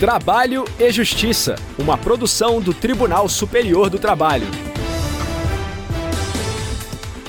Trabalho 0.00 0.64
e 0.78 0.90
Justiça, 0.90 1.56
uma 1.78 1.98
produção 1.98 2.58
do 2.58 2.72
Tribunal 2.72 3.28
Superior 3.28 3.90
do 3.90 3.98
Trabalho. 3.98 4.46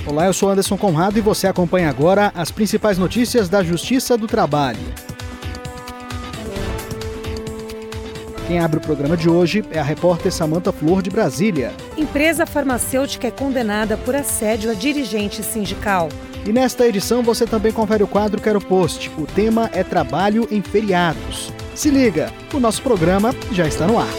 Olá, 0.05 0.27
eu 0.27 0.31
sou 0.31 0.49
Anderson 0.49 0.77
Conrado 0.77 1.17
e 1.17 1.21
você 1.21 1.47
acompanha 1.47 1.89
agora 1.89 2.31
as 2.33 2.49
principais 2.49 2.97
notícias 2.97 3.49
da 3.49 3.61
Justiça 3.61 4.17
do 4.17 4.25
Trabalho. 4.25 4.79
Quem 8.47 8.59
abre 8.59 8.77
o 8.77 8.81
programa 8.81 9.17
de 9.17 9.29
hoje 9.29 9.65
é 9.69 9.77
a 9.77 9.83
repórter 9.83 10.31
Samanta 10.31 10.71
Flor 10.71 11.01
de 11.01 11.09
Brasília. 11.09 11.73
Empresa 11.97 12.45
farmacêutica 12.45 13.27
é 13.27 13.31
condenada 13.31 13.97
por 13.97 14.15
assédio 14.15 14.71
a 14.71 14.73
dirigente 14.73 15.43
sindical. 15.43 16.07
E 16.45 16.53
nesta 16.53 16.87
edição 16.87 17.21
você 17.21 17.45
também 17.45 17.73
confere 17.73 18.01
o 18.01 18.07
quadro 18.07 18.39
Quero 18.39 18.61
Post. 18.61 19.11
O 19.17 19.25
tema 19.25 19.69
é 19.73 19.83
trabalho 19.83 20.47
em 20.49 20.61
feriados. 20.61 21.51
Se 21.73 21.89
liga, 21.89 22.31
o 22.53 22.59
nosso 22.59 22.81
programa 22.81 23.33
já 23.51 23.67
está 23.67 23.87
no 23.87 23.97
ar. 23.97 24.09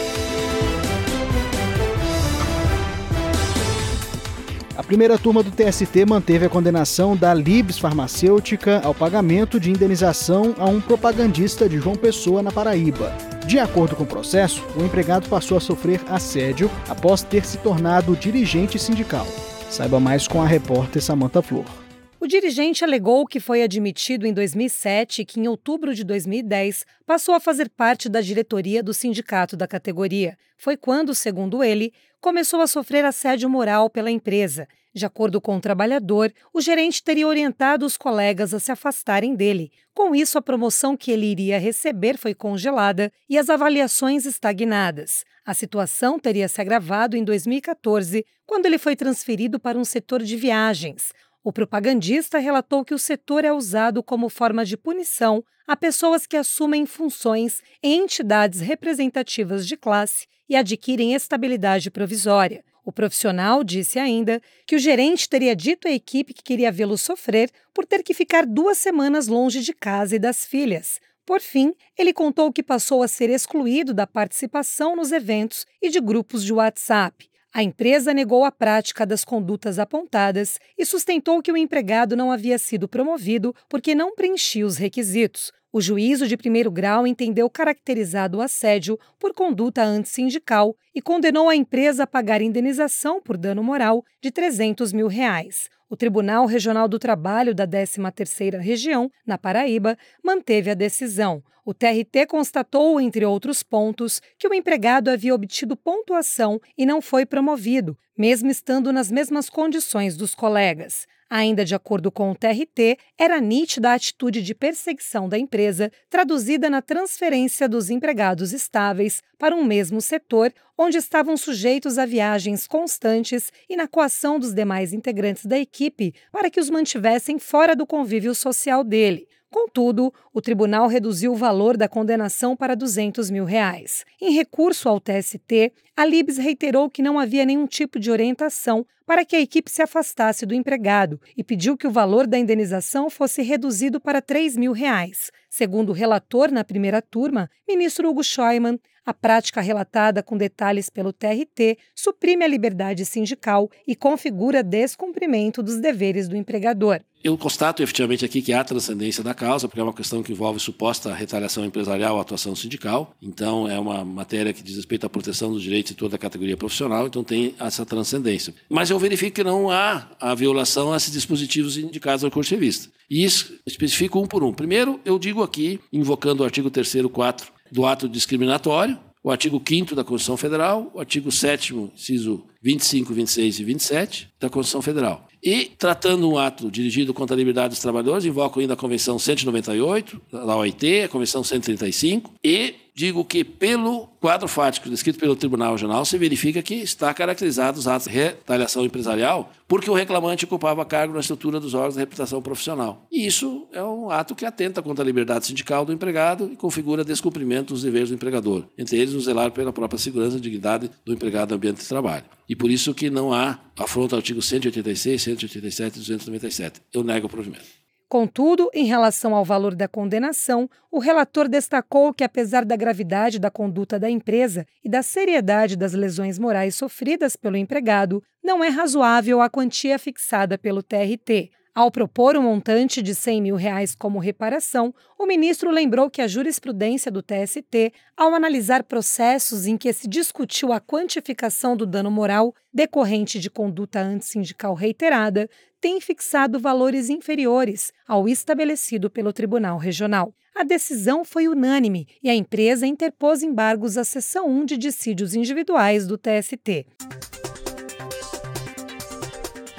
A 4.77 4.83
primeira 4.83 5.19
turma 5.19 5.43
do 5.43 5.51
TST 5.51 6.05
manteve 6.07 6.47
a 6.47 6.49
condenação 6.49 7.17
da 7.17 7.33
Libs 7.33 7.79
Farmacêutica 7.79 8.81
ao 8.83 8.95
pagamento 8.95 9.61
de 9.61 9.71
indenização 9.71 10.55
a 10.59 10.65
um 10.65 10.81
propagandista 10.81 11.69
de 11.69 11.79
João 11.79 11.95
Pessoa, 11.95 12.43
na 12.43 12.51
Paraíba. 12.51 13.15
De 13.47 13.59
acordo 13.59 13.95
com 13.95 14.05
o 14.05 14.07
processo, 14.07 14.65
o 14.75 14.83
empregado 14.83 15.29
passou 15.29 15.57
a 15.57 15.61
sofrer 15.61 16.01
assédio 16.09 16.71
após 16.89 17.23
ter 17.23 17.45
se 17.45 17.59
tornado 17.59 18.17
dirigente 18.17 18.79
sindical. 18.79 19.27
Saiba 19.71 20.01
mais 20.01 20.27
com 20.27 20.43
a 20.43 20.47
repórter 20.47 21.03
Samanta 21.03 21.43
Flor. 21.43 21.82
O 22.23 22.27
dirigente 22.29 22.85
alegou 22.85 23.27
que 23.27 23.41
foi 23.41 23.65
admitido 23.65 24.29
em 24.29 24.33
2007 24.33 25.23
e 25.23 25.25
que, 25.25 25.41
em 25.41 25.49
outubro 25.49 25.93
de 25.93 26.05
2010, 26.05 26.87
passou 27.05 27.35
a 27.35 27.41
fazer 27.41 27.69
parte 27.69 28.09
da 28.09 28.21
diretoria 28.21 28.81
do 28.81 28.95
sindicato 28.95 29.57
da 29.57 29.67
categoria. 29.67 30.39
Foi 30.57 30.77
quando, 30.77 31.17
segundo 31.17 31.65
ele, 31.65 31.93
começou 32.21 32.61
a 32.61 32.69
sofrer 32.69 33.05
assédio 33.05 33.51
moral 33.51 33.91
pela 33.91 34.09
empresa. 34.09 34.69
De 34.95 35.05
acordo 35.05 35.41
com 35.41 35.57
o 35.57 35.61
trabalhador, 35.61 36.33
o 36.55 36.61
gerente 36.61 37.03
teria 37.03 37.27
orientado 37.27 37.85
os 37.85 37.97
colegas 37.97 38.55
a 38.55 38.61
se 38.61 38.71
afastarem 38.71 39.35
dele. 39.35 39.73
Com 39.93 40.15
isso, 40.15 40.39
a 40.39 40.43
promoção 40.43 40.97
que 40.97 41.11
ele 41.11 41.27
iria 41.27 41.59
receber 41.59 42.17
foi 42.17 42.35
congelada 42.35 43.11
e 43.29 43.37
as 43.37 43.51
avaliações 43.51 44.27
estagnadas. 44.27 45.25
A 45.45 45.55
situação 45.55 46.21
teria 46.21 46.47
se 46.47 46.61
agravado 46.61 47.17
em 47.17 47.25
2014, 47.25 48.25
quando 48.47 48.67
ele 48.67 48.79
foi 48.79 48.95
transferido 48.95 49.59
para 49.59 49.77
um 49.77 49.85
setor 49.85 50.23
de 50.23 50.37
viagens. 50.37 51.11
O 51.45 51.53
propagandista 51.53 52.39
relatou 52.39 52.85
que 52.85 52.95
o 52.95 52.99
setor 52.99 53.45
é 53.45 53.53
usado 53.53 54.01
como 54.01 54.29
forma 54.29 54.65
de 54.65 54.77
punição 54.77 55.45
a 55.67 55.77
pessoas 55.77 56.25
que 56.25 56.37
assumem 56.37 56.87
funções 56.87 57.61
em 57.83 58.01
entidades 58.01 58.61
representativas 58.61 59.67
de 59.67 59.77
classe 59.77 60.27
e 60.49 60.55
adquirem 60.55 61.15
estabilidade 61.15 61.91
provisória. 61.91 62.65
O 62.85 62.93
profissional 62.93 63.65
disse 63.65 63.99
ainda 63.99 64.41
que 64.67 64.77
o 64.77 64.79
gerente 64.79 65.29
teria 65.29 65.55
dito 65.57 65.89
à 65.89 65.91
equipe 65.91 66.35
que 66.35 66.43
queria 66.43 66.71
vê-lo 66.71 66.97
sofrer 66.97 67.51
por 67.75 67.87
ter 67.87 68.03
que 68.03 68.15
ficar 68.15 68.47
duas 68.47 68.79
semanas 68.79 69.27
longe 69.27 69.63
de 69.63 69.73
casa 69.73 70.15
e 70.17 70.21
das 70.21 70.45
filhas. 70.45 71.01
Por 71.25 71.41
fim, 71.41 71.73
ele 71.97 72.13
contou 72.13 72.53
que 72.53 72.63
passou 72.63 73.03
a 73.03 73.09
ser 73.09 73.31
excluído 73.31 73.95
da 73.95 74.07
participação 74.07 74.95
nos 74.95 75.11
eventos 75.11 75.65
e 75.81 75.89
de 75.89 76.01
grupos 76.01 76.45
de 76.45 76.53
WhatsApp. 76.53 77.32
A 77.55 77.63
empresa 77.63 78.15
negou 78.15 78.47
a 78.47 78.51
prática 78.51 79.05
das 79.05 79.27
condutas 79.27 79.79
apontadas 79.79 80.59
e 80.79 80.87
sustentou 80.87 81.43
que 81.43 81.53
o 81.53 81.57
empregado 81.57 82.17
não 82.17 82.33
havia 82.33 82.59
sido 82.59 82.89
promovido 82.89 83.55
porque 83.69 83.95
não 83.95 84.15
preenchia 84.15 84.65
os 84.65 84.79
requisitos. 84.79 85.53
O 85.75 85.81
juízo 85.81 86.29
de 86.29 86.37
primeiro 86.37 86.71
grau 86.71 87.07
entendeu 87.07 87.49
caracterizado 87.49 88.37
o 88.37 88.41
assédio 88.43 88.99
por 89.19 89.33
conduta 89.33 89.83
antissindical 89.83 90.77
e 90.95 91.01
condenou 91.01 91.49
a 91.49 91.57
empresa 91.57 92.03
a 92.03 92.07
pagar 92.07 92.43
indenização 92.43 93.23
por 93.23 93.39
dano 93.39 93.65
moral 93.65 94.05
de 94.21 94.31
300 94.31 94.93
mil 94.93 95.07
reais. 95.07 95.71
O 95.89 95.97
Tribunal 95.97 96.45
Regional 96.45 96.87
do 96.87 96.99
Trabalho 96.99 97.55
da 97.55 97.67
13ª 97.67 98.59
Região, 98.59 99.11
na 99.27 99.39
Paraíba, 99.39 99.97
manteve 100.23 100.71
a 100.71 100.75
decisão. 100.75 101.43
O 101.65 101.73
TRT 101.73 102.27
constatou, 102.29 103.01
entre 103.01 103.25
outros 103.25 103.63
pontos, 103.63 104.21
que 104.37 104.47
o 104.47 104.53
empregado 104.53 105.09
havia 105.09 105.35
obtido 105.35 105.75
pontuação 105.75 106.61
e 106.77 106.85
não 106.85 107.01
foi 107.01 107.25
promovido, 107.25 107.97
mesmo 108.19 108.51
estando 108.51 108.93
nas 108.93 109.11
mesmas 109.11 109.49
condições 109.49 110.19
dos 110.19 110.35
colegas. 110.35 111.07
Ainda 111.35 111.65
de 111.65 111.75
acordo 111.75 112.13
com 112.13 112.31
o 112.31 112.35
TRT, 112.35 112.99
era 113.17 113.41
nítida 113.41 113.89
a 113.89 113.95
atitude 113.95 114.43
de 114.43 114.55
perseguição 114.55 115.31
da 115.31 115.39
empresa, 115.39 115.91
traduzida 116.11 116.69
na 116.69 116.83
transferência 116.83 117.67
dos 117.67 117.89
empregados 117.89 118.53
estáveis 118.53 119.23
para 119.39 119.57
um 119.57 119.65
mesmo 119.65 120.03
setor, 120.03 120.53
onde 120.77 120.99
estavam 120.99 121.35
sujeitos 121.39 121.97
a 121.97 122.05
viagens 122.05 122.67
constantes 122.67 123.51
e 123.67 123.77
na 123.77 123.89
coação 123.89 124.39
dos 124.39 124.53
demais 124.53 124.93
integrantes 124.93 125.47
da 125.47 125.59
equipe 125.59 126.13
para 126.31 126.51
que 126.51 126.61
os 126.61 126.69
mantivessem 126.69 127.39
fora 127.39 127.75
do 127.75 127.87
convívio 127.87 128.35
social 128.35 128.85
dele. 128.85 129.27
Contudo, 129.53 130.11
o 130.33 130.41
tribunal 130.41 130.89
reduziu 130.89 131.31
o 131.31 131.37
valor 131.37 131.77
da 131.77 131.87
condenação 131.87 132.57
para 132.57 132.75
200 132.75 133.31
mil 133.31 133.45
reais. 133.45 134.03
Em 134.19 134.33
recurso 134.33 134.89
ao 134.89 134.99
TST, 134.99 135.71
a 135.95 136.07
Libs 136.07 136.39
reiterou 136.39 136.89
que 136.89 137.03
não 137.03 137.19
havia 137.19 137.45
nenhum 137.45 137.67
tipo 137.67 138.01
de 138.01 138.11
orientação 138.11 138.87
para 139.05 139.27
que 139.27 139.37
a 139.37 139.41
equipe 139.43 139.71
se 139.71 139.83
afastasse 139.83 140.47
do 140.47 140.55
empregado 140.55 141.21
e 141.37 141.45
pediu 141.45 141.77
que 141.77 141.87
o 141.87 141.91
valor 141.91 142.27
da 142.27 142.39
indenização 142.39 143.11
fosse 143.11 143.43
reduzido 143.43 144.01
para 144.01 144.23
3 144.23 144.57
mil 144.57 144.73
reais. 144.73 145.31
Segundo 145.51 145.91
o 145.91 145.93
relator 145.93 146.51
na 146.51 146.65
primeira 146.65 147.03
turma, 147.03 147.51
ministro 147.69 148.09
Hugo 148.09 148.25
Scheumann, 148.25 148.81
a 149.05 149.13
prática 149.13 149.61
relatada 149.61 150.23
com 150.23 150.37
detalhes 150.37 150.89
pelo 150.89 151.13
TRT 151.13 151.79
suprime 151.95 152.45
a 152.45 152.49
liberdade 152.49 153.05
sindical 153.05 153.71
e 153.87 153.95
configura 153.95 154.63
descumprimento 154.63 155.63
dos 155.63 155.81
deveres 155.81 156.29
do 156.29 156.37
empregador. 156.37 157.01
Eu 157.23 157.39
constato 157.39 157.85
efetivamente 157.85 158.25
aqui 158.25 158.43
que 158.43 158.53
há 158.53 158.65
transcendência 158.65 159.23
da 159.23 159.33
causa, 159.33 159.69
porque 159.69 159.79
é 159.79 159.83
uma 159.85 159.93
questão 159.93 160.25
que 160.25 160.33
envolve 160.33 160.59
suposta 160.59 161.15
retaliação 161.15 161.65
empresarial 161.65 162.17
ou 162.17 162.21
atuação 162.21 162.57
sindical. 162.57 163.15
Então, 163.23 163.69
é 163.69 163.79
uma 163.79 164.05
matéria 164.05 164.53
que 164.53 164.61
diz 164.61 164.75
respeito 164.75 165.07
à 165.07 165.09
proteção 165.09 165.53
dos 165.53 165.63
direitos 165.63 165.93
de 165.93 165.97
toda 165.97 166.17
a 166.17 166.19
categoria 166.19 166.57
profissional, 166.57 167.07
então 167.07 167.23
tem 167.23 167.55
essa 167.61 167.87
transcendência. 167.87 168.53
Mas 168.69 168.91
eu 168.91 168.99
verifico 168.99 169.37
que 169.37 169.45
não 169.45 169.71
há 169.71 170.09
a 170.19 170.35
violação 170.35 170.93
a 170.93 170.97
esses 170.97 171.13
dispositivos 171.13 171.79
indicados 171.79 172.23
Código 172.23 172.43
de 172.43 172.55
Revista. 172.57 172.91
E 173.09 173.23
isso 173.23 173.57
especifico 173.65 174.19
um 174.19 174.27
por 174.27 174.43
um. 174.43 174.53
Primeiro, 174.53 174.99
eu 175.05 175.17
digo 175.17 175.45
aqui, 175.45 175.79
invocando 175.93 176.43
o 176.43 176.45
artigo 176.45 176.71
3 176.71 177.03
4 177.13 177.52
do 177.73 177.87
ato 177.87 178.07
discriminatório, 178.07 178.99
o 179.25 179.31
artigo 179.31 179.63
5 179.67 179.95
da 179.95 180.05
Constituição 180.05 180.37
Federal, 180.37 180.91
o 180.93 181.01
artigo 181.01 181.33
7 181.33 181.75
inciso 181.75 182.45
25, 182.61 183.15
26 183.15 183.61
e 183.61 183.65
27 183.65 184.29
da 184.39 184.51
Constituição 184.51 184.83
Federal. 184.83 185.27
E, 185.43 185.73
tratando 185.79 186.29
um 186.29 186.39
ato 186.39 186.71
dirigido 186.71 187.15
contra 187.15 187.35
a 187.35 187.39
liberdade 187.39 187.71
dos 187.71 187.81
trabalhadores, 187.81 188.25
invoco 188.25 188.61
ainda 188.61 188.75
a 188.75 188.77
Convenção 188.77 189.19
198 189.19 190.21
da 190.31 190.57
OIT, 190.57 191.03
a 191.03 191.09
Convenção 191.09 191.43
135 191.43 192.35
e 192.45 192.75
digo 192.95 193.25
que, 193.25 193.43
pelo 193.43 194.07
quadro 194.21 194.47
fático 194.47 194.89
descrito 194.89 195.19
pelo 195.19 195.35
Tribunal 195.35 195.73
Regional, 195.73 196.05
se 196.05 196.19
verifica 196.19 196.63
que 196.63 196.75
está 196.75 197.13
caracterizado 197.13 197.79
os 197.79 197.89
atos 197.89 198.07
de 198.07 198.15
retaliação 198.15 198.85
empresarial 198.85 199.51
porque 199.67 199.91
o 199.91 199.95
reclamante 199.95 200.45
ocupava 200.45 200.85
cargo 200.85 201.15
na 201.15 201.21
estrutura 201.21 201.59
dos 201.59 201.73
órgãos 201.73 201.95
de 201.95 202.01
reputação 202.01 202.43
profissional. 202.43 203.07
E 203.11 203.27
isso 203.27 203.67
é 203.73 203.83
um 203.83 204.11
ato 204.11 204.35
que 204.35 204.45
atenta 204.45 204.83
contra 204.83 205.03
a 205.03 205.07
liberdade 205.07 205.47
sindical 205.47 205.85
do 205.87 205.93
empregado 205.93 206.51
e 206.53 206.57
configura 206.57 207.03
descumprimento 207.03 207.73
dos 207.73 207.83
deveres 207.83 208.11
do 208.11 208.15
empregador, 208.15 208.67
entre 208.77 208.99
eles 208.99 209.15
o 209.15 209.21
zelar 209.21 209.51
pela 209.51 209.73
própria 209.73 209.99
segurança 209.99 210.37
e 210.37 210.41
dignidade 210.41 210.91
do 211.05 211.15
empregado 211.15 211.51
no 211.51 211.57
ambiente 211.57 211.81
de 211.81 211.89
trabalho. 211.89 212.25
E 212.47 212.55
por 212.55 212.71
isso 212.71 212.93
que 212.93 213.09
não 213.09 213.33
há 213.33 213.59
afronta 213.79 214.15
ao 214.15 214.19
artigo 214.19 214.43
186, 214.43 215.23
187 215.23 215.97
e 215.97 215.99
297. 216.01 216.83
Eu 216.93 217.03
nego 217.03 217.27
o 217.27 217.31
provimento. 217.31 217.82
Contudo, 218.13 218.69
em 218.75 218.85
relação 218.85 219.35
ao 219.35 219.43
valor 219.43 219.75
da 219.75 219.89
condenação, 219.89 220.69
o 220.91 220.99
relator 220.99 221.49
destacou 221.49 222.13
que, 222.13 222.23
apesar 222.23 222.63
da 222.63 222.77
gravidade 222.77 223.39
da 223.39 223.51
conduta 223.51 223.99
da 223.99 224.11
empresa 224.11 224.67
e 224.85 224.89
da 224.91 225.03
seriedade 225.03 225.79
das 225.79 225.95
lesões 225.95 226.39
morais 226.39 226.75
sofridas 226.75 227.37
pelo 227.37 227.57
empregado, 227.57 228.23
não 228.45 228.63
é 228.63 228.69
razoável 228.69 229.41
a 229.41 229.49
quantia 229.49 229.99
fixada 229.99 230.59
pelo 230.59 230.83
TRT. 230.83 231.49
Ao 231.75 231.91
propor 231.91 232.37
um 232.37 232.43
montante 232.43 233.01
de 233.01 233.15
100 233.15 233.41
mil 233.41 233.57
reais 233.57 233.95
como 233.95 234.19
reparação, 234.19 234.95
o 235.19 235.25
ministro 235.25 235.71
lembrou 235.71 236.11
que 236.11 236.21
a 236.21 236.29
jurisprudência 236.29 237.11
do 237.11 237.23
TST, 237.23 237.95
ao 238.15 238.35
analisar 238.35 238.85
processos 238.85 239.67
em 239.67 239.79
que 239.79 239.91
se 239.91 240.07
discutiu 240.07 240.71
a 240.71 240.81
quantificação 240.81 241.75
do 241.75 241.87
dano 241.87 242.11
moral 242.11 242.55
decorrente 242.75 243.39
de 243.39 243.49
conduta 243.49 244.01
antissindical 244.01 244.75
reiterada, 244.75 245.49
tem 245.81 245.99
fixado 245.99 246.61
valores 246.61 247.09
inferiores 247.09 247.91
ao 248.07 248.29
estabelecido 248.29 249.09
pelo 249.09 249.33
Tribunal 249.33 249.79
Regional. 249.79 250.35
A 250.55 250.65
decisão 250.65 251.25
foi 251.25 251.49
unânime 251.49 252.07
e 252.23 252.29
a 252.29 252.35
empresa 252.35 252.87
interpôs 252.87 253.43
embargos 253.43 253.97
à 253.97 254.05
seção 254.05 254.47
1 254.47 254.67
de 254.67 254.77
dissídios 254.77 255.35
individuais 255.35 256.07
do 256.07 256.19
TST. 256.19 256.87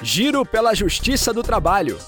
Giro 0.04 0.44
pela 0.44 0.74
Justiça 0.74 1.32
do 1.32 1.42
Trabalho. 1.42 1.98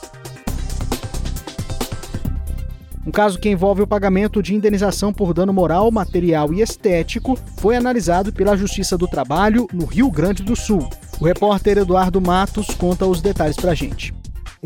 Um 3.06 3.10
caso 3.10 3.38
que 3.38 3.48
envolve 3.48 3.80
o 3.80 3.86
pagamento 3.86 4.42
de 4.42 4.54
indenização 4.54 5.14
por 5.14 5.32
dano 5.32 5.50
moral, 5.50 5.90
material 5.90 6.52
e 6.52 6.60
estético 6.60 7.38
foi 7.56 7.74
analisado 7.74 8.34
pela 8.34 8.54
Justiça 8.54 8.98
do 8.98 9.08
Trabalho 9.08 9.66
no 9.72 9.86
Rio 9.86 10.10
Grande 10.10 10.42
do 10.42 10.54
Sul. 10.54 10.86
O 11.18 11.24
repórter 11.24 11.78
Eduardo 11.78 12.20
Matos 12.20 12.66
conta 12.66 13.06
os 13.06 13.22
detalhes 13.22 13.56
pra 13.56 13.72
gente. 13.72 14.12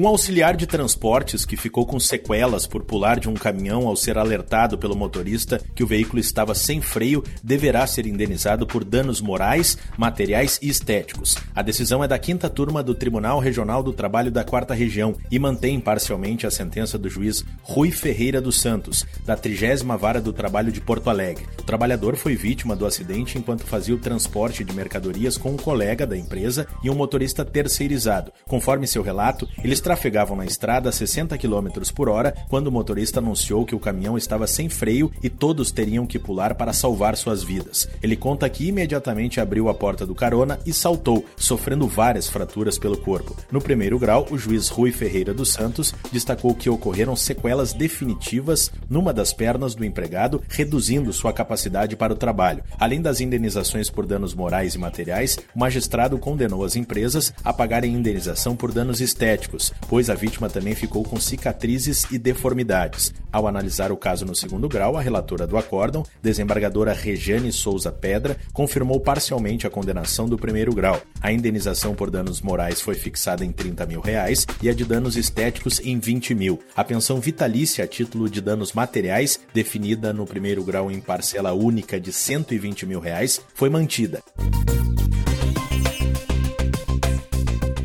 Um 0.01 0.09
auxiliar 0.09 0.57
de 0.57 0.67
transportes 0.67 1.45
que 1.45 1.59
ficou 1.59 1.85
com 1.85 2.01
sequelas 2.01 2.67
por 2.67 2.83
pular 2.85 3.21
de 3.21 3.29
um 3.29 3.35
caminhão 3.35 3.87
ao 3.87 3.95
ser 3.95 4.17
alertado 4.17 4.79
pelo 4.79 4.97
motorista 4.97 5.61
que 5.75 5.85
o 5.85 5.87
veículo 5.87 6.19
estava 6.19 6.55
sem 6.55 6.81
freio 6.81 7.23
deverá 7.45 7.87
ser 7.87 8.07
indenizado 8.07 8.67
por 8.67 8.83
danos 8.83 9.21
morais, 9.21 9.77
materiais 9.99 10.59
e 10.63 10.71
estéticos. 10.71 11.37
A 11.55 11.61
decisão 11.61 12.03
é 12.03 12.09
da 12.09 12.19
quinta 12.19 12.49
turma 12.49 12.83
do 12.83 12.95
Tribunal 12.95 13.41
Regional 13.41 13.83
do 13.83 13.93
Trabalho 13.93 14.31
da 14.31 14.43
Quarta 14.43 14.73
Região 14.73 15.15
e 15.31 15.39
mantém 15.39 15.79
parcialmente 15.79 16.47
a 16.47 16.51
sentença 16.51 16.97
do 16.97 17.11
juiz 17.11 17.45
Rui 17.61 17.91
Ferreira 17.91 18.41
dos 18.41 18.59
Santos, 18.59 19.05
da 19.27 19.37
30 19.37 19.85
Vara 19.99 20.19
do 20.19 20.33
Trabalho 20.33 20.73
de 20.73 20.81
Porto 20.81 21.11
Alegre. 21.11 21.47
O 21.59 21.63
trabalhador 21.63 22.17
foi 22.17 22.35
vítima 22.35 22.75
do 22.75 22.87
acidente 22.87 23.37
enquanto 23.37 23.67
fazia 23.67 23.95
o 23.95 23.99
transporte 23.99 24.65
de 24.65 24.75
mercadorias 24.75 25.37
com 25.37 25.51
um 25.51 25.59
colega 25.59 26.07
da 26.07 26.17
empresa 26.17 26.67
e 26.83 26.89
um 26.89 26.95
motorista 26.95 27.45
terceirizado. 27.45 28.33
Conforme 28.49 28.87
seu 28.87 29.03
relato, 29.03 29.47
eles 29.63 29.90
trafegavam 29.91 30.37
na 30.37 30.45
estrada 30.45 30.89
a 30.89 30.93
60 30.93 31.37
km 31.37 31.67
por 31.93 32.09
hora 32.09 32.33
quando 32.49 32.69
o 32.69 32.71
motorista 32.71 33.19
anunciou 33.19 33.67
que 33.67 33.75
o 33.75 33.81
caminhão 33.81 34.17
estava 34.17 34.47
sem 34.47 34.69
freio 34.69 35.11
e 35.21 35.29
todos 35.29 35.73
teriam 35.73 36.07
que 36.07 36.17
pular 36.17 36.55
para 36.55 36.73
salvar 36.73 37.17
suas 37.17 37.43
vidas. 37.43 37.89
Ele 38.01 38.15
conta 38.15 38.49
que 38.49 38.69
imediatamente 38.69 39.41
abriu 39.41 39.69
a 39.69 39.75
porta 39.75 40.07
do 40.07 40.15
carona 40.15 40.61
e 40.65 40.73
saltou, 40.73 41.27
sofrendo 41.37 41.89
várias 41.89 42.29
fraturas 42.29 42.79
pelo 42.79 42.97
corpo. 42.97 43.37
No 43.51 43.61
primeiro 43.61 43.99
grau, 43.99 44.29
o 44.31 44.39
juiz 44.39 44.69
Rui 44.69 44.93
Ferreira 44.93 45.35
dos 45.35 45.53
Santos 45.53 45.93
destacou 46.13 46.55
que 46.55 46.71
ocorreram 46.71 47.17
sequelas 47.17 47.73
definitivas 47.73 48.71
numa 48.89 49.13
das 49.13 49.33
pernas 49.33 49.75
do 49.75 49.85
empregado, 49.85 50.41
reduzindo 50.49 51.13
sua 51.13 51.33
capacidade 51.33 51.97
para 51.97 52.13
o 52.13 52.17
trabalho. 52.17 52.63
Além 52.79 53.03
das 53.03 53.21
indenizações 53.21 53.91
por 53.91 54.07
danos 54.07 54.35
morais 54.35 54.77
e 54.77 54.79
materiais, 54.79 55.37
o 55.53 55.59
magistrado 55.59 56.17
condenou 56.17 56.65
as 56.65 56.77
empresas 56.77 57.35
a 57.43 57.53
pagarem 57.53 57.93
indenização 57.93 58.55
por 58.55 58.71
danos 58.71 59.01
estéticos, 59.01 59.73
pois 59.89 60.11
a 60.11 60.15
vítima 60.15 60.49
também 60.49 60.75
ficou 60.75 61.03
com 61.03 61.19
cicatrizes 61.19 62.05
e 62.11 62.19
deformidades. 62.19 63.13
Ao 63.33 63.47
analisar 63.47 63.93
o 63.93 63.97
caso 63.97 64.25
no 64.25 64.35
segundo 64.35 64.69
grau, 64.69 64.97
a 64.97 65.01
relatora 65.01 65.47
do 65.47 65.57
acórdão, 65.57 66.05
desembargadora 66.23 66.93
Rejane 66.93 67.53
Souza 67.53 67.93
Pedra, 67.93 68.37
confirmou 68.53 69.01
parcialmente 69.01 69.67
a 69.67 69.71
condenação 69.71 70.29
do 70.29 70.39
primeiro 70.39 70.75
grau. 70.75 71.01
A 71.21 71.33
indenização 71.33 71.95
por 71.95 72.11
danos 72.11 72.41
morais 72.41 72.81
foi 72.81 72.95
fixada 72.95 73.45
em 73.45 73.53
30 73.53 73.87
mil 73.87 74.01
reais 74.01 74.47
e 74.63 74.69
a 74.69 74.75
de 74.75 74.85
danos 74.85 75.17
estéticos 75.17 75.81
em 75.81 75.99
20 75.99 76.35
mil. 76.35 76.61
A 76.75 76.85
pensão 76.85 77.21
vitalícia 77.21 77.85
a 77.85 77.87
título 77.87 78.29
de 78.29 78.41
danos 78.41 78.73
materiais, 78.73 79.41
definida 79.53 80.13
no 80.13 80.27
primeiro 80.27 80.65
grau 80.65 80.91
em 80.91 81.01
parcela 81.01 81.53
única 81.53 82.01
de 82.01 82.13
120 82.13 82.87
mil 82.87 83.01
reais, 83.01 83.41
foi 83.55 83.69
mantida. 83.69 84.23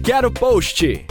Quero 0.03 0.31
post! 0.31 1.05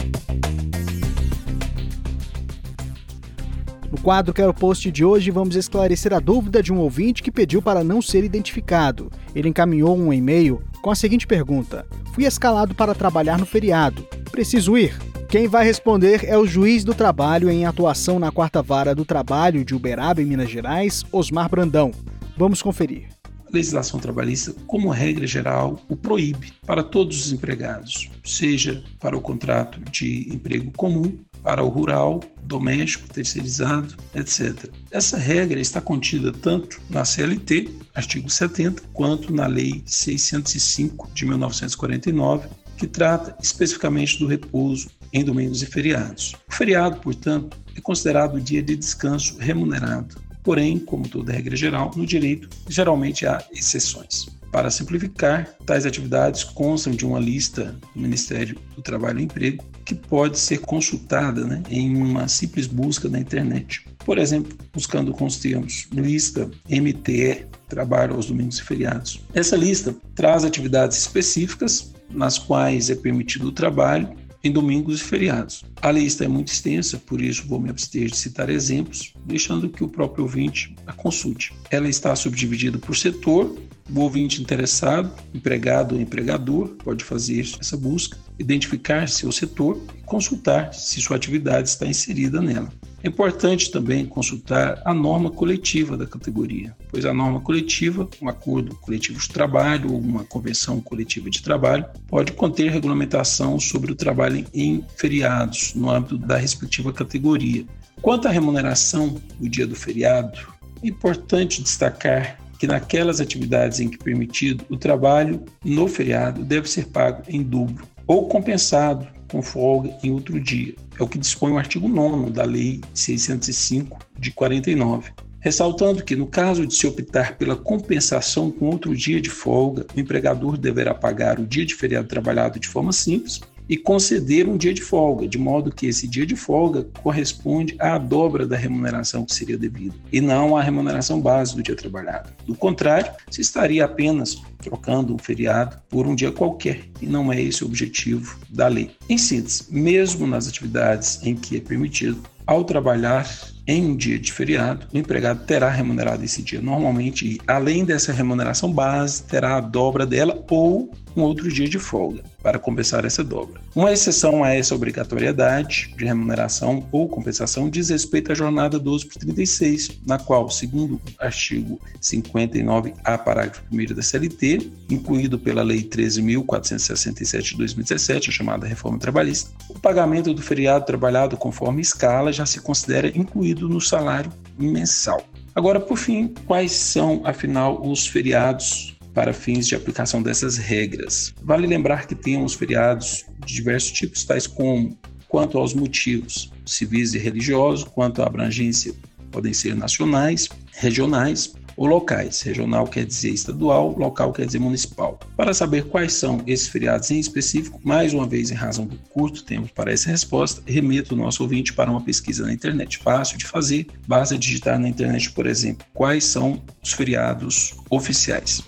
Quadro 4.05 4.35
Quero 4.35 4.53
Post 4.53 4.91
de 4.91 5.03
hoje, 5.03 5.31
vamos 5.31 5.55
esclarecer 5.55 6.13
a 6.13 6.19
dúvida 6.19 6.61
de 6.61 6.71
um 6.71 6.77
ouvinte 6.77 7.23
que 7.23 7.31
pediu 7.31 7.59
para 7.59 7.83
não 7.83 8.03
ser 8.03 8.23
identificado. 8.23 9.11
Ele 9.33 9.49
encaminhou 9.49 9.97
um 9.97 10.13
e-mail 10.13 10.61
com 10.79 10.91
a 10.91 10.95
seguinte 10.95 11.25
pergunta: 11.25 11.87
Fui 12.13 12.23
escalado 12.23 12.75
para 12.75 12.93
trabalhar 12.93 13.39
no 13.39 13.47
feriado. 13.47 14.07
Preciso 14.29 14.77
ir? 14.77 14.95
Quem 15.27 15.47
vai 15.47 15.65
responder 15.65 16.23
é 16.23 16.37
o 16.37 16.45
juiz 16.45 16.83
do 16.83 16.93
trabalho 16.93 17.49
em 17.49 17.65
atuação 17.65 18.19
na 18.19 18.31
quarta 18.31 18.61
vara 18.61 18.93
do 18.93 19.03
trabalho 19.03 19.65
de 19.65 19.73
Uberaba, 19.73 20.21
em 20.21 20.25
Minas 20.25 20.51
Gerais, 20.51 21.03
Osmar 21.11 21.49
Brandão. 21.49 21.89
Vamos 22.37 22.61
conferir. 22.61 23.07
A 23.47 23.55
legislação 23.55 23.99
trabalhista, 23.99 24.53
como 24.67 24.89
regra 24.89 25.27
geral, 25.27 25.81
o 25.87 25.95
proíbe 25.95 26.53
para 26.65 26.83
todos 26.83 27.25
os 27.25 27.31
empregados, 27.31 28.09
seja 28.23 28.83
para 28.99 29.15
o 29.15 29.21
contrato 29.21 29.79
de 29.91 30.27
emprego 30.33 30.71
comum, 30.71 31.17
para 31.43 31.63
o 31.63 31.69
rural, 31.69 32.21
doméstico, 32.43 33.07
terceirizado, 33.07 33.95
etc. 34.15 34.67
Essa 34.89 35.17
regra 35.17 35.59
está 35.59 35.79
contida 35.79 36.31
tanto 36.31 36.81
na 36.89 37.05
CLT, 37.05 37.69
artigo 37.93 38.29
70, 38.29 38.81
quanto 38.91 39.31
na 39.31 39.45
Lei 39.45 39.83
605 39.85 41.11
de 41.13 41.25
1949, 41.25 42.49
que 42.77 42.87
trata 42.87 43.37
especificamente 43.41 44.17
do 44.17 44.27
repouso 44.27 44.89
em 45.13 45.23
domingos 45.23 45.61
e 45.61 45.65
feriados. 45.65 46.33
O 46.49 46.53
feriado, 46.53 46.99
portanto, 46.99 47.57
é 47.75 47.79
considerado 47.79 48.41
dia 48.41 48.61
de 48.61 48.75
descanso 48.75 49.37
remunerado. 49.37 50.24
Porém, 50.45 50.77
como 50.77 51.09
toda 51.09 51.33
regra 51.33 51.55
geral, 51.55 51.91
no 51.95 52.05
direito 52.05 52.47
geralmente 52.69 53.25
há 53.25 53.43
exceções. 53.51 54.27
Para 54.51 54.69
simplificar, 54.69 55.49
tais 55.65 55.85
atividades 55.85 56.43
constam 56.43 56.93
de 56.93 57.05
uma 57.05 57.19
lista 57.19 57.75
do 57.93 58.01
Ministério 58.01 58.55
do 58.75 58.81
Trabalho 58.81 59.19
e 59.19 59.23
Emprego 59.23 59.65
que 59.83 59.93
pode 59.93 60.39
ser 60.39 60.59
consultada 60.59 61.43
né, 61.43 61.61
em 61.69 61.97
uma 61.97 62.27
simples 62.27 62.67
busca 62.67 63.09
na 63.09 63.19
internet. 63.19 63.85
Por 64.05 64.17
exemplo, 64.17 64.57
buscando 64.71 65.11
com 65.11 65.25
os 65.25 65.37
termos 65.37 65.87
lista 65.91 66.49
MTE, 66.69 67.47
trabalho 67.67 68.15
aos 68.15 68.27
domingos 68.27 68.59
e 68.59 68.63
feriados. 68.63 69.19
Essa 69.33 69.57
lista 69.57 69.95
traz 70.13 70.45
atividades 70.45 70.97
específicas 70.99 71.93
nas 72.09 72.37
quais 72.37 72.89
é 72.89 72.95
permitido 72.95 73.47
o 73.47 73.51
trabalho 73.51 74.15
em 74.45 74.51
domingos 74.51 75.01
e 75.01 75.03
feriados. 75.03 75.65
A 75.81 75.91
lista 75.91 76.23
é 76.23 76.27
muito 76.27 76.49
extensa, 76.49 76.99
por 76.99 77.19
isso 77.19 77.47
vou 77.47 77.59
me 77.59 77.69
abster 77.69 78.09
de 78.09 78.15
citar 78.15 78.49
exemplos, 78.49 79.13
deixando 79.25 79.67
que 79.69 79.83
o 79.83 79.89
próprio 79.89 80.23
ouvinte 80.23 80.75
a 80.85 80.93
consulte. 80.93 81.51
Ela 81.71 81.89
está 81.89 82.15
subdividida 82.15 82.77
por 82.77 82.95
setor 82.95 83.57
o 83.93 83.99
ouvinte 83.99 84.41
interessado, 84.41 85.11
empregado 85.33 85.95
ou 85.95 86.01
empregador, 86.01 86.69
pode 86.83 87.03
fazer 87.03 87.41
essa 87.59 87.77
busca, 87.77 88.17
identificar 88.39 89.07
seu 89.07 89.31
setor 89.31 89.79
e 89.97 90.01
consultar 90.03 90.73
se 90.73 90.99
sua 90.99 91.17
atividade 91.17 91.69
está 91.69 91.85
inserida 91.85 92.41
nela. 92.41 92.69
É 93.03 93.07
importante 93.07 93.69
também 93.69 94.03
consultar 94.03 94.81
a 94.83 94.91
norma 94.91 95.29
coletiva 95.29 95.95
da 95.95 96.07
categoria, 96.07 96.75
pois 96.89 97.05
a 97.05 97.13
norma 97.13 97.39
coletiva, 97.39 98.09
um 98.19 98.27
acordo 98.27 98.75
coletivo 98.77 99.19
de 99.19 99.29
trabalho 99.29 99.93
ou 99.93 99.99
uma 99.99 100.23
convenção 100.23 100.81
coletiva 100.81 101.29
de 101.29 101.43
trabalho, 101.43 101.85
pode 102.07 102.31
conter 102.31 102.71
regulamentação 102.71 103.59
sobre 103.59 103.91
o 103.91 103.95
trabalho 103.95 104.43
em 104.51 104.83
feriados 104.97 105.75
no 105.75 105.91
âmbito 105.91 106.17
da 106.17 106.35
respectiva 106.35 106.91
categoria. 106.91 107.63
Quanto 108.01 108.27
à 108.27 108.31
remuneração 108.31 109.21
no 109.39 109.47
dia 109.47 109.67
do 109.67 109.75
feriado, 109.75 110.39
é 110.81 110.87
importante 110.87 111.61
destacar 111.61 112.39
que 112.59 112.67
naquelas 112.67 113.19
atividades 113.19 113.79
em 113.79 113.89
que 113.89 113.97
permitido 113.97 114.65
o 114.69 114.77
trabalho 114.77 115.43
no 115.63 115.87
feriado 115.87 116.43
deve 116.43 116.69
ser 116.69 116.87
pago 116.87 117.23
em 117.27 117.41
dobro 117.43 117.87
ou 118.07 118.27
compensado 118.27 119.07
com 119.29 119.41
folga 119.41 119.95
em 120.03 120.11
outro 120.11 120.39
dia. 120.39 120.75
É 120.99 121.03
o 121.03 121.07
que 121.07 121.17
dispõe 121.17 121.51
o 121.51 121.57
artigo 121.57 121.87
9 121.87 122.31
da 122.31 122.43
Lei 122.43 122.81
605 122.93 123.99
de 124.17 124.31
49. 124.31 125.11
Ressaltando 125.39 126.03
que, 126.03 126.15
no 126.15 126.25
caso 126.25 126.65
de 126.65 126.73
se 126.73 126.87
optar 126.87 127.37
pela 127.37 127.55
compensação 127.55 128.49
com 128.49 128.65
outro 128.65 128.95
dia 128.95 129.21
de 129.21 129.29
folga, 129.29 129.85
o 129.95 129.99
empregador 129.99 130.57
deverá 130.57 130.93
pagar 130.93 131.39
o 131.39 131.45
dia 131.45 131.65
de 131.65 131.75
feriado 131.75 132.07
trabalhado 132.07 132.59
de 132.59 132.67
forma 132.67 132.91
simples 132.91 133.41
e 133.67 133.77
conceder 133.77 134.47
um 134.47 134.57
dia 134.57 134.73
de 134.73 134.81
folga, 134.81 135.27
de 135.27 135.37
modo 135.37 135.71
que 135.71 135.87
esse 135.87 136.07
dia 136.07 136.25
de 136.25 136.35
folga 136.35 136.85
corresponde 137.01 137.75
à 137.79 137.97
dobra 137.97 138.45
da 138.45 138.55
remuneração 138.55 139.25
que 139.25 139.33
seria 139.33 139.57
devida, 139.57 139.95
e 140.11 140.21
não 140.21 140.55
à 140.55 140.61
remuneração 140.61 141.19
base 141.19 141.55
do 141.55 141.63
dia 141.63 141.75
trabalhado. 141.75 142.29
Do 142.45 142.55
contrário, 142.55 143.11
se 143.29 143.41
estaria 143.41 143.85
apenas 143.85 144.41
trocando 144.61 145.13
um 145.13 145.17
feriado 145.17 145.77
por 145.89 146.07
um 146.07 146.15
dia 146.15 146.31
qualquer, 146.31 146.81
e 147.01 147.05
não 147.05 147.31
é 147.31 147.41
esse 147.41 147.63
o 147.63 147.67
objetivo 147.67 148.37
da 148.49 148.67
lei. 148.67 148.91
Em 149.09 149.17
síntese, 149.17 149.65
mesmo 149.69 150.27
nas 150.27 150.47
atividades 150.47 151.19
em 151.23 151.35
que 151.35 151.57
é 151.57 151.59
permitido, 151.59 152.21
ao 152.47 152.63
trabalhar 152.63 153.27
em 153.67 153.83
um 153.83 153.95
dia 153.95 154.19
de 154.19 154.31
feriado, 154.31 154.87
o 154.93 154.97
empregado 154.97 155.45
terá 155.45 155.69
remunerado 155.69 156.23
esse 156.23 156.43
dia 156.43 156.61
normalmente 156.61 157.25
e, 157.25 157.41
além 157.47 157.83
dessa 157.83 158.13
remuneração 158.13 158.71
base, 158.71 159.23
terá 159.23 159.57
a 159.57 159.61
dobra 159.61 160.05
dela 160.05 160.43
ou 160.49 160.91
um 161.15 161.21
outro 161.21 161.51
dia 161.51 161.67
de 161.67 161.79
folga 161.79 162.23
para 162.41 162.59
compensar 162.59 163.05
essa 163.05 163.23
dobra. 163.23 163.61
Uma 163.75 163.91
exceção 163.91 164.43
a 164.43 164.53
essa 164.53 164.75
obrigatoriedade 164.75 165.93
de 165.97 166.05
remuneração 166.05 166.87
ou 166.91 167.07
compensação 167.07 167.69
diz 167.69 167.89
respeito 167.89 168.31
à 168.31 168.35
jornada 168.35 168.77
12 168.77 169.05
por 169.05 169.17
36, 169.17 169.99
na 170.05 170.19
qual, 170.19 170.49
segundo 170.49 170.95
o 170.95 171.01
artigo 171.19 171.79
59A, 172.01 173.17
parágrafo 173.23 173.63
1 173.71 173.95
da 173.95 174.01
CLT, 174.01 174.71
incluído 174.89 175.39
pela 175.39 175.63
Lei 175.63 175.83
13.467 175.83 177.41
de 177.41 177.57
2017, 177.57 178.29
a 178.29 178.33
chamada 178.33 178.67
Reforma 178.67 178.99
Trabalhista, 178.99 179.51
o 179.69 179.79
pagamento 179.79 180.33
do 180.33 180.41
feriado 180.41 180.85
trabalhado 180.85 181.37
conforme 181.37 181.81
escala 181.81 182.31
já 182.31 182.45
se 182.45 182.59
considera 182.59 183.07
incluído 183.07 183.67
no 183.69 183.81
salário 183.81 184.31
mensal. 184.57 185.23
Agora, 185.53 185.79
por 185.79 185.97
fim, 185.97 186.33
quais 186.45 186.73
são, 186.73 187.21
afinal, 187.23 187.81
os 187.81 188.05
feriados 188.05 188.94
para 189.15 189.33
fins 189.33 189.65
de 189.65 189.73
aplicação 189.73 190.21
dessas 190.21 190.57
regras. 190.57 191.33
Vale 191.41 191.65
lembrar 191.65 192.05
que 192.05 192.13
temos 192.13 192.53
feriados 192.53 193.25
de 193.45 193.55
diversos 193.55 193.93
tipos, 193.93 194.25
tais 194.25 194.45
como 194.45 194.95
quanto 195.29 195.57
aos 195.57 195.73
motivos 195.73 196.51
civis 196.65 197.13
e 197.13 197.17
religiosos, 197.17 197.85
quanto 197.85 198.21
à 198.21 198.27
abrangência 198.27 198.93
podem 199.31 199.53
ser 199.53 199.75
nacionais, 199.75 200.49
regionais 200.73 201.53
ou 201.75 201.85
locais. 201.85 202.41
Regional 202.41 202.87
quer 202.87 203.05
dizer 203.05 203.31
estadual, 203.31 203.95
local 203.97 204.31
quer 204.31 204.45
dizer 204.45 204.59
municipal. 204.59 205.19
Para 205.35 205.53
saber 205.53 205.85
quais 205.85 206.13
são 206.13 206.41
esses 206.45 206.67
feriados 206.67 207.11
em 207.11 207.19
específico, 207.19 207.79
mais 207.83 208.13
uma 208.13 208.25
vez, 208.25 208.51
em 208.51 208.55
razão 208.55 208.85
do 208.85 208.97
curto 209.09 209.43
tempo 209.43 209.69
para 209.73 209.91
essa 209.91 210.09
resposta, 210.09 210.61
remeto 210.65 211.15
o 211.15 211.17
nosso 211.17 211.43
ouvinte 211.43 211.73
para 211.73 211.89
uma 211.89 212.01
pesquisa 212.01 212.45
na 212.45 212.53
internet 212.53 212.97
fácil 212.97 213.37
de 213.37 213.45
fazer. 213.45 213.87
Basta 214.07 214.37
digitar 214.37 214.79
na 214.79 214.87
internet, 214.87 215.31
por 215.31 215.45
exemplo, 215.45 215.85
quais 215.93 216.23
são 216.23 216.61
os 216.83 216.93
feriados 216.93 217.75
oficiais. 217.89 218.63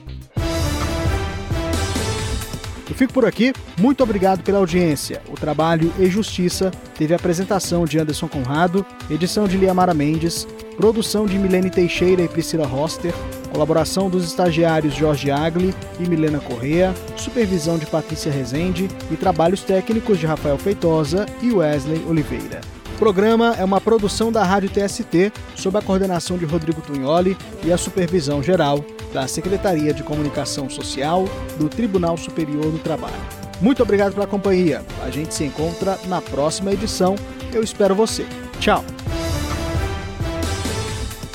Eu 2.89 2.95
fico 2.95 3.13
por 3.13 3.27
aqui. 3.27 3.53
Muito 3.79 4.03
obrigado 4.03 4.43
pela 4.43 4.59
audiência. 4.59 5.23
O 5.29 5.35
trabalho 5.35 5.93
e 5.99 6.07
Justiça 6.07 6.71
teve 6.97 7.13
a 7.13 7.17
apresentação 7.17 7.85
de 7.85 7.99
Anderson 7.99 8.29
Conrado, 8.29 8.85
edição 9.11 9.47
de 9.47 9.57
Liamara 9.57 9.93
Mendes, 9.93 10.47
Produção 10.77 11.27
de 11.27 11.37
Milene 11.37 11.71
Teixeira 11.71 12.23
e 12.23 12.29
Priscila 12.29 12.67
Roster. 12.67 13.13
Colaboração 13.53 14.09
dos 14.09 14.25
estagiários 14.25 14.95
Jorge 14.95 15.31
Agli 15.31 15.75
e 15.99 16.09
Milena 16.09 16.39
Correa. 16.39 16.95
Supervisão 17.17 17.79
de 17.79 17.87
Patrícia 17.87 18.31
Rezende 18.31 18.89
e 19.11 19.17
trabalhos 19.17 19.63
técnicos 19.63 20.19
de 20.19 20.27
Rafael 20.27 20.57
Feitosa 20.57 21.27
e 21.43 21.53
Wesley 21.53 22.05
Oliveira. 22.09 22.61
O 22.95 22.99
programa 22.99 23.55
é 23.59 23.65
uma 23.65 23.81
produção 23.81 24.33
da 24.33 24.43
Rádio 24.43 24.71
TST, 24.71 25.33
sob 25.55 25.79
a 25.79 25.83
coordenação 25.83 26.39
de 26.39 26.45
Rodrigo 26.45 26.81
Tunholi 26.81 27.37
e 27.65 27.73
a 27.73 27.79
supervisão 27.79 28.43
geral 28.43 28.85
da 29.13 29.27
Secretaria 29.27 29.93
de 29.93 30.03
Comunicação 30.03 30.69
Social 30.69 31.25
do 31.59 31.69
Tribunal 31.69 32.17
Superior 32.17 32.71
do 32.71 32.79
Trabalho. 32.79 33.15
Muito 33.61 33.83
obrigado 33.83 34.15
pela 34.15 34.27
companhia. 34.27 34.83
A 35.05 35.11
gente 35.11 35.35
se 35.35 35.45
encontra 35.45 35.99
na 36.07 36.21
próxima 36.21 36.73
edição. 36.73 37.17
Eu 37.53 37.63
espero 37.63 37.95
você. 37.95 38.27
Tchau. 38.61 38.85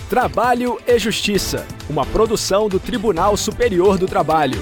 Trabalho 0.10 0.80
e 0.86 1.00
Justiça, 1.00 1.66
uma 1.90 2.06
produção 2.06 2.70
do 2.70 2.80
Tribunal 2.80 3.36
Superior 3.36 3.98
do 3.98 4.06
Trabalho. 4.06 4.62